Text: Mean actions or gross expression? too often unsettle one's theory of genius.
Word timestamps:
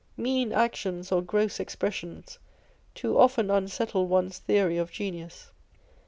Mean 0.17 0.51
actions 0.51 1.11
or 1.11 1.21
gross 1.21 1.59
expression? 1.59 2.23
too 2.95 3.19
often 3.19 3.51
unsettle 3.51 4.07
one's 4.07 4.39
theory 4.39 4.79
of 4.79 4.91
genius. 4.91 5.51